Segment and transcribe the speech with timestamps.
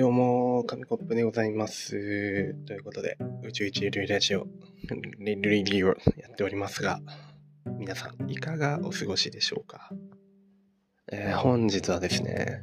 [0.00, 2.54] どうも、紙コップでございます。
[2.64, 4.46] ということで、宇宙一流ラジオ、
[5.18, 5.94] リリリをや
[6.32, 7.02] っておりますが、
[7.66, 9.90] 皆さん、いかがお過ごしでしょうか、
[11.12, 12.62] えー本日はですね、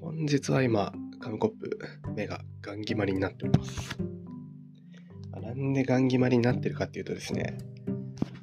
[0.00, 1.78] 本日は今、紙コップ、
[2.16, 3.96] 目がガン決まりになっております。
[5.40, 7.58] なんでガン決まりになってるかっていうとですね、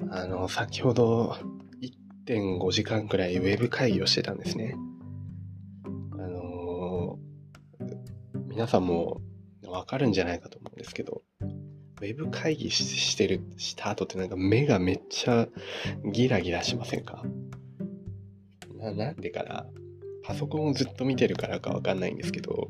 [0.08, 1.36] あの、先ほど
[2.26, 4.76] 1.5時間くらいウェブ会議をしてたんですね。
[8.52, 9.22] 皆さんも
[9.66, 15.48] わかるんじゃないかと思うんですけど、ウェブ会議してる、した後ってなんか目がめっちゃ
[16.12, 17.22] ギラギラしませんか？
[18.76, 19.64] ななんでかな？
[20.22, 22.68] パソコンをずっと見てるからかわかんないんですけど、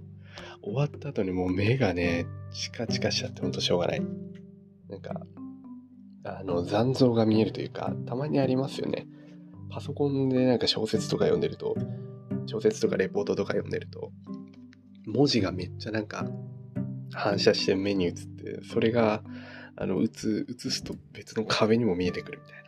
[0.63, 4.03] 終わった後にもう目がね、チカチカしちゃってほんとしょうがない。
[4.89, 5.27] なんか、
[6.23, 9.09] あの、残像が見えるというか、たまにありますよね。
[9.69, 11.75] パソコンでなんか小説とか読んでると、
[12.47, 14.13] 小説とかレポートとか読んでると、
[15.07, 16.27] 文字がめっちゃなんか
[17.13, 19.23] 反射して目に映って、それが、
[19.77, 22.63] あの、映、映すと別の壁にも見えてくるみたい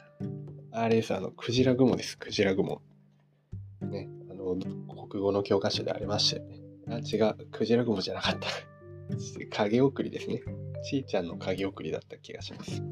[0.70, 0.82] な。
[0.82, 2.82] あれです、あの、クジラ雲です、クジラ雲。
[3.82, 4.56] ね、あの、
[5.08, 6.60] 国語の教科書でありましたよね。
[6.88, 8.48] あ、違う、クジラ雲じゃなかった。
[9.50, 10.42] 影送りですね。
[10.82, 12.82] ちーちゃんの影送りだった気がします。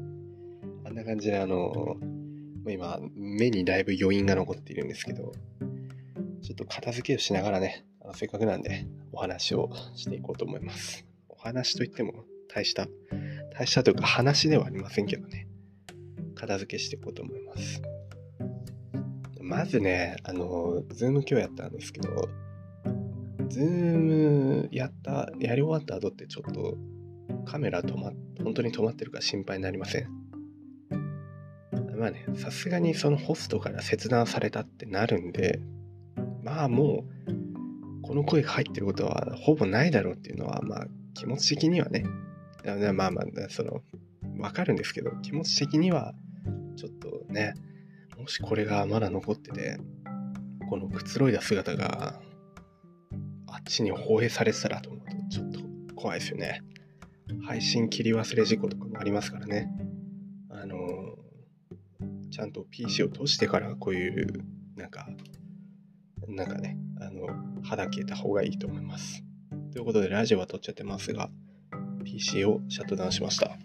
[0.85, 1.97] あんな感じで、あの、
[2.67, 5.33] 今、目にだいぶ余韻が残っているんですけど、
[6.41, 11.03] ちょっと片付けをしながらね、あせっかくなんでお話をしていこうと思います。
[11.29, 12.87] お話といっても大した、
[13.57, 15.47] 大したというか話ではありませんけどね、
[16.35, 17.81] 片付けしていこうと思います。
[19.41, 22.29] まずね、あの、ズーム今日やったんですけど、
[23.49, 26.77] ズームやった、やり終わった後ってちょっと
[27.45, 30.07] カメラ止まっ、本当に止まってるか心配になりません？
[31.97, 35.59] まあね、さすがにそのホストから切断されたってなるんで、
[36.43, 37.42] まあもう、
[38.03, 42.05] この声が入ってることはほぼないだろうっていうのは、まあ気持ち的にはね、
[42.93, 43.81] まあまあ、その、
[44.37, 46.13] わかるんですけど、気持ち的には、
[46.75, 47.53] ちょっとね、
[48.17, 49.77] もしこれがまだ残ってて、
[50.69, 52.19] このくつろいだ姿が、
[53.47, 55.59] あっちに放映されてたらと思うと、ちょっと
[55.95, 56.61] 怖いですよね。
[57.45, 59.69] 配信切り忘れ事故とかもありますからね。
[60.49, 60.77] あの
[62.31, 64.43] ちゃんと PC を閉じてからこういう、
[64.75, 65.07] なんか、
[66.27, 67.27] なんかね、あの、
[67.63, 69.23] 肌消えた方がいいと思います。
[69.71, 71.29] ということで、ラジオは撮っちゃってますが、
[72.03, 73.57] PC をシャットダウンしました。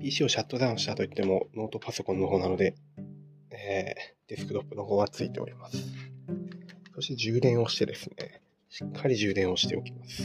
[0.00, 2.74] PC をシャットダウンしたといっても、ノートパソコンの方なので、
[3.50, 5.76] えーデスクトップの方はついております。
[6.94, 10.22] そして充電をしてですね、しっかり充電をしておきます。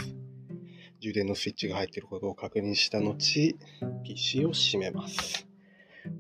[1.00, 3.16] 充電のスイッチが入っていることを確認した後、
[4.04, 5.48] PC を閉めます。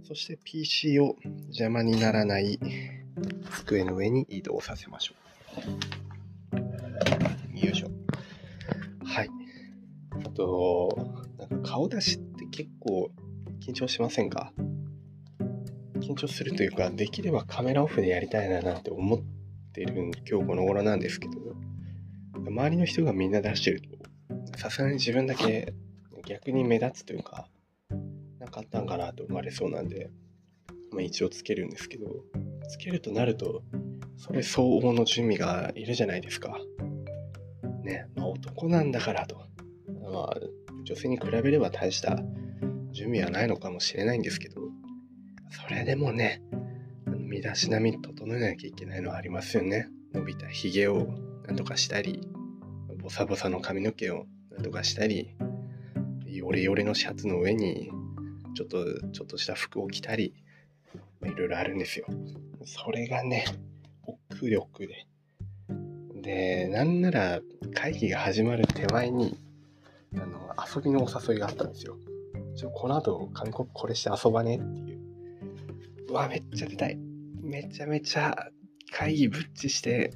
[0.03, 1.15] そして PC を
[1.49, 2.59] 邪魔にならない
[3.51, 5.13] 机の上に移動させましょ
[7.55, 7.65] う。
[7.65, 7.89] よいしょ。
[9.03, 9.29] はい。
[10.25, 13.11] あと、なんか顔出しって結構
[13.59, 14.51] 緊張しませんか？
[15.99, 19.19] 緊張するというか、できればカメラオフでやりたいななんて思っ
[19.73, 21.33] てる今日この頃なんですけど、
[22.47, 25.73] 周りの人がみんな出してると、さすがに自分だけ
[26.27, 27.47] 逆に目立つというか、
[28.39, 30.11] なかったんかなと思われそうなんで、
[30.91, 32.05] まあ、一応つけるんですけど、
[32.67, 33.63] つけるとなると、
[34.17, 36.57] それ相応の準備がいるじゃないですか。
[37.83, 39.45] ね、まあ、男なんだからと。
[40.11, 40.39] まあ、
[40.83, 42.19] 女性に比べれば大した
[42.91, 44.61] 準備はないのかもしれないんですけど、
[45.49, 46.41] それでもね、
[47.07, 49.89] 身だしなみ整えなきゃいけないのはありますよね。
[50.13, 51.07] 伸びたひげを
[51.45, 52.21] なんとかしたり、
[53.01, 55.35] ボサボサの髪の毛をなんとかしたり、
[56.25, 57.89] ヨレヨレのシャツの上に
[58.55, 60.33] ちょっと、ちょっとした服を着たり、
[61.19, 62.07] まあ、いろいろあるんですよ。
[62.65, 63.45] それがね、
[64.05, 65.07] 奥力で。
[66.21, 67.39] で、なんなら
[67.73, 69.37] 会議が始まる手前に、
[70.15, 71.97] あの、遊びのお誘いがあったんですよ。
[72.55, 74.99] ちょ、この後、紙コップこれして遊ばねっていう。
[76.09, 76.97] うわ、めっちゃ出たい。
[77.41, 78.49] めちゃめちゃ
[78.91, 80.13] 会議ぶっちして、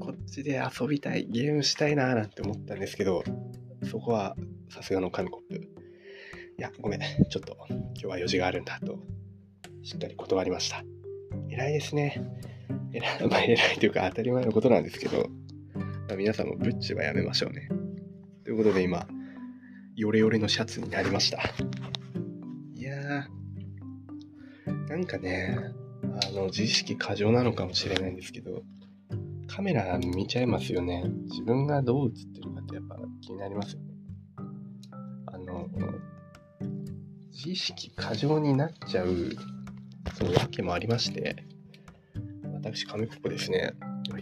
[0.00, 3.22] こっちで遊びたい、ゲームしたいなーなんて思ったんですけど、
[3.88, 4.34] そこは
[4.68, 5.62] さすがの紙コップ。
[6.58, 7.00] いや、ごめん。
[7.00, 8.98] ちょっと、今日は用事があるんだと、
[9.84, 10.82] しっかり断りました。
[11.52, 12.24] 偉いですね。
[12.92, 15.28] 偉い、 まあ、偉いというか当たり前のことなんですけど、
[16.08, 17.68] まあ、皆さんもブッチはやめましょうね。
[18.44, 19.06] ということで今、
[19.94, 21.42] ヨレヨレのシャツになりました。
[22.74, 25.58] いやー、なんかね、
[26.24, 28.62] あの、自意識過剰なのかもしれないんですけど、
[29.46, 31.04] カメラ見ちゃいますよね。
[31.28, 33.86] 自分がどう映ってるかってやっぱ気になりますよね。
[35.26, 35.68] あの、
[37.30, 39.08] 自意識過剰になっちゃう、
[40.22, 41.44] その訳もありまして、
[42.54, 43.72] 私、紙コップですね、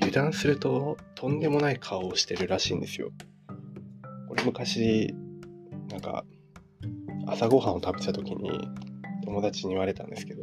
[0.00, 3.12] 油断するととんでもない顔をしてるらしいんですよ。
[4.26, 5.14] これ昔、
[5.91, 6.25] なんか、
[7.26, 8.67] 朝ごはんを食べた時に
[9.26, 10.43] 友達に言われたんですけど、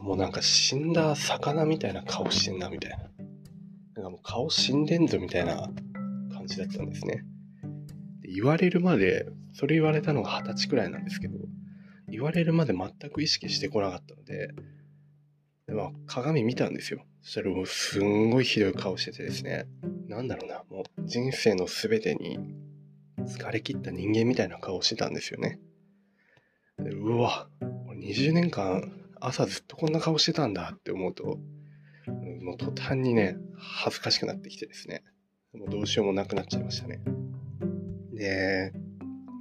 [0.00, 2.98] もうなんか死んだ魚みたいな顔してんなみたいな。
[3.94, 5.70] なんかもう顔死んでんぞみたいな
[6.34, 7.24] 感じだったんですね。
[8.22, 11.38] で言われるまで、それ言われたのが二十歳くらいなんですけど、
[12.10, 14.48] 言われるまで全く意識してこなかったので、
[15.66, 17.04] でまあ、鏡見たんですよ。
[17.22, 19.66] そしたらもうすんごいひどい顔しててですね、
[20.08, 22.38] なんだろうな、もう人生の全てに
[23.18, 25.60] 疲れ切った人間みたいな顔してたんですよね。
[26.78, 31.38] でうわ、20年間朝ずっとこんな顔してたんだって思うと、
[32.42, 35.02] もう途端にね、恥ずかしくなってきてですね、
[35.52, 37.00] もうどうしようもなくなっちゃいましたね。
[38.12, 38.72] で、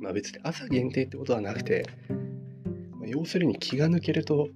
[0.01, 1.85] まあ別に朝限定ってことはなくて、
[3.09, 4.49] 要するに気が抜けると、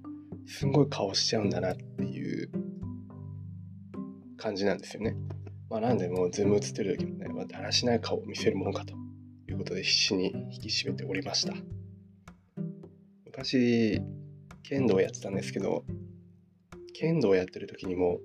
[0.46, 2.50] すんごい顔しちゃうんだなっていう
[4.36, 5.16] 感じなんですよね。
[5.70, 8.94] まあなんでもうズーム映ってる時もね、まあ、だらしない顔を見せるものかと
[9.48, 11.54] いうことで必死に引き締めておりました。
[13.24, 14.00] 昔、
[14.62, 15.84] 剣道やってたんですけど、
[16.94, 18.20] 剣道やってる時にも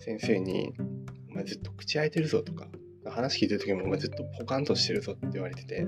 [0.00, 0.72] 先生に、
[1.30, 2.68] お前ずっと口開いてるぞとか、
[3.06, 5.86] 話聞いてる時もお前ずっとポカンとしてるぞって言われてて、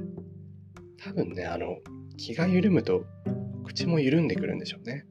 [0.99, 1.79] 多分ね、あの、
[2.17, 3.05] 気が緩むと
[3.67, 5.05] 口も緩んでくるんでしょうね。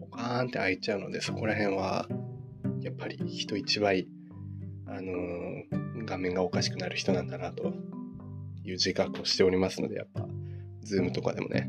[0.00, 2.08] ポカーンって開いちゃうので、そこら辺は、
[2.80, 4.08] やっぱり人一倍、
[4.86, 7.74] あのー、画面がおかしくなる人なんだなと
[8.64, 10.26] いう自覚をしておりますので、やっぱ、
[10.82, 11.68] ズームとかでもね、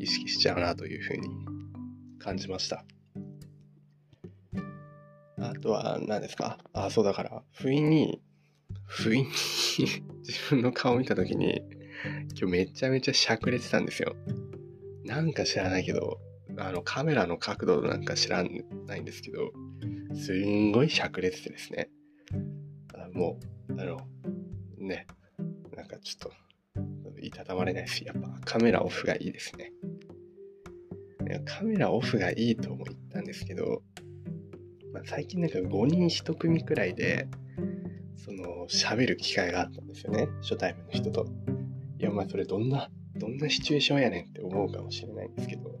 [0.00, 1.28] 意識しちゃうなというふうに
[2.18, 2.84] 感じました。
[5.40, 6.58] あとは何ですか？
[6.72, 8.20] あ、そうだから、不意に、
[8.86, 9.26] 不意に
[10.26, 11.62] 自分の顔を見た時に、
[12.36, 14.16] 今日めちゃめちゃしゃくれてたんですよ。
[15.08, 16.20] なんか知らないけど、
[16.58, 18.44] あのカメラの角度なんか知ら
[18.86, 19.50] ないんですけど、
[20.14, 21.88] すんごいしゃくれててですね。
[22.94, 23.38] あも
[23.70, 23.98] う、あの、
[24.78, 25.06] ね、
[25.74, 26.32] なんかちょっ
[27.14, 29.72] と、いたたまれないし、やっぱカメラオフがいいですね。
[31.44, 33.82] カメラオフがいいとも言ったんですけど、
[34.92, 37.28] まあ、最近なんか5人1組くらいで、
[38.16, 40.28] その、喋る機会があったんですよね。
[40.42, 41.26] 初対面の人と。
[41.98, 45.78] いや、お前それどんな、どんなシチュエーションやねんって思うかもしれないんですけど、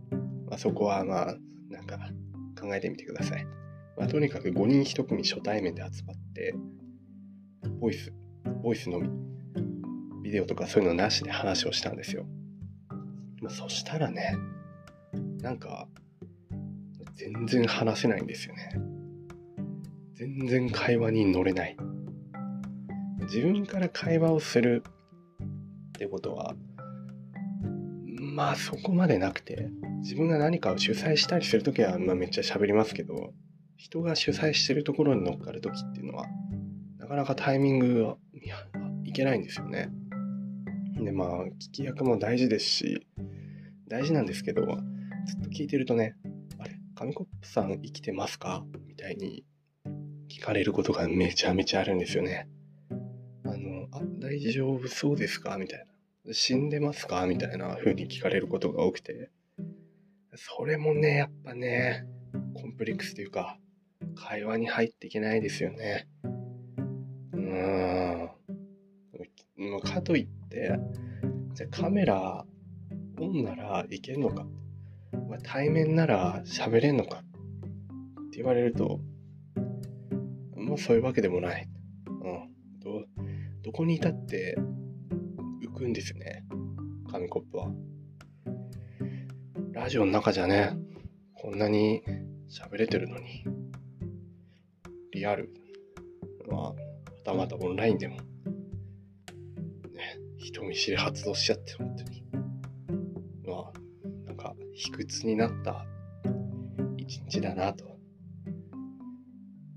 [0.48, 1.36] まあ、そこはまあ、
[1.70, 1.98] なんか
[2.60, 3.46] 考えてみてください。
[3.96, 6.54] まあ、とにかく5人1組初対面で集まって、
[7.80, 8.12] ボイス、
[8.62, 9.08] ボイスのみ、
[10.22, 12.26] ビデオとかそういうのなしで話をしたんですよ。
[13.40, 14.36] まあ、そしたらね、
[15.40, 15.88] なんか、
[17.14, 18.70] 全然話せないんですよね。
[20.14, 21.76] 全然会話に乗れない。
[23.22, 24.82] 自分から会話をする
[25.88, 26.54] ってことは、
[28.38, 29.68] まあそこまでなくて、
[30.02, 33.34] 自分が何かを主催したりするときは、まあ、めっちゃ喋りますけど、
[33.76, 36.28] 人が主催してるところに乗っかるときっていうのは、
[36.98, 38.16] なかなかタイミングが
[39.02, 39.90] いけないんですよね。
[41.00, 43.08] で、まあ、聞き役も大事ですし、
[43.88, 46.14] 大事なんですけど、ずっと聞いてるとね、
[46.60, 48.64] あれ、紙コップさん生きてますか？
[48.86, 49.44] みたいに
[50.28, 52.48] 聞かれることがめちゃめちゃあるんですよね。
[53.44, 55.58] あの、あ、大丈夫そうですか？
[55.58, 55.86] みたいな。
[56.32, 57.26] 死んでますか？
[57.26, 59.30] みたいな風に聞かれることが多くて。
[60.34, 62.04] それもね、やっぱね、
[62.54, 63.58] コンプレックスというか、
[64.14, 66.08] 会話に入っていけないですよね。
[67.32, 68.28] うーん。
[69.82, 70.78] かといって、
[71.54, 72.44] じゃカメラ
[73.20, 74.46] オンならいけんのか？
[75.28, 77.18] まあ、対面なら喋れんのか？
[77.18, 79.00] って言われると、
[80.56, 81.68] もうそういうわけでもない。
[82.06, 82.50] うん。
[82.80, 83.04] ど、
[83.62, 84.56] どこにいたって
[85.78, 86.44] くんですね。
[87.10, 87.70] 紙コップは。
[89.72, 90.76] ラジオの中じゃね、
[91.34, 92.02] こんなに
[92.50, 93.44] 喋れてるのに、
[95.12, 95.50] リアル、
[96.48, 96.74] まあ、は
[97.24, 98.22] たまたオンラインでも、ね、
[100.36, 102.18] 人見知り発動しちゃって、本当に。
[104.78, 105.84] 卑屈になった
[106.96, 107.98] 一日だなと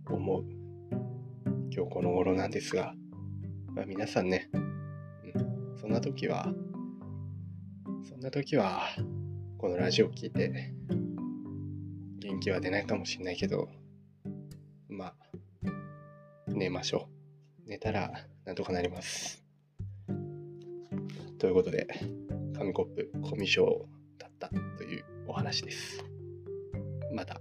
[0.08, 0.44] 思う
[1.76, 2.94] 今日この頃なんですが、
[3.74, 4.52] まあ、皆さんね、
[5.82, 6.54] そんな時は
[8.08, 8.82] そんな時は
[9.58, 10.72] このラジオを聞いて
[12.20, 13.68] 元気は出ないかもしれないけど
[14.88, 15.16] まあ
[16.48, 17.10] 寝ましょ
[17.66, 18.12] う寝たら
[18.46, 19.44] なんとかなります
[21.40, 21.88] ということで
[22.56, 23.92] 紙コップコミュ障
[24.32, 26.04] ったというお話です。
[27.14, 27.41] また。